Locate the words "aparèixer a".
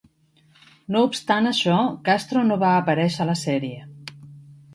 2.79-3.33